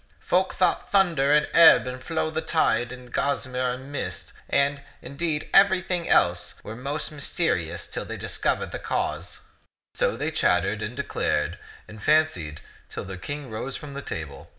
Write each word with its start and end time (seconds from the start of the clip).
Folk 0.19 0.55
thought 0.55 0.89
thunder 0.91 1.31
and 1.31 1.45
the 1.45 1.55
ebb 1.55 1.85
and 1.85 2.03
flow 2.03 2.29
of 2.29 2.33
the 2.33 2.41
tide 2.41 2.91
and 2.91 3.13
gossamer 3.13 3.69
and 3.73 3.91
mist, 3.91 4.33
and, 4.49 4.81
in 4.99 5.15
deed, 5.15 5.47
everything 5.53 6.09
else, 6.09 6.55
were 6.63 6.75
most 6.75 7.11
mysterious 7.11 7.85
till 7.85 8.03
they 8.03 8.17
discovered 8.17 8.71
the 8.71 8.79
cause." 8.79 9.41
So 9.93 10.17
they 10.17 10.31
chattered 10.31 10.81
and 10.81 10.97
declared 10.97 11.59
and 11.87 12.01
fancied 12.01 12.61
till 12.89 13.05
the 13.05 13.15
King 13.19 13.51
rose 13.51 13.75
from 13.77 13.93
the 13.93 14.01
table. 14.01 14.49